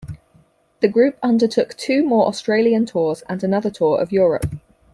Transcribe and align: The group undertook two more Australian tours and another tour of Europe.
The 0.79 0.87
group 0.87 1.19
undertook 1.21 1.77
two 1.77 2.03
more 2.03 2.25
Australian 2.25 2.87
tours 2.87 3.21
and 3.29 3.43
another 3.43 3.69
tour 3.69 4.01
of 4.01 4.11
Europe. 4.11 4.49